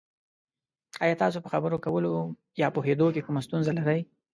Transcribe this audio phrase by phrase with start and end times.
[1.03, 2.11] ایا تاسو په خبرو کولو
[2.61, 4.01] یا پوهیدو کې کومه ستونزه لرئ؟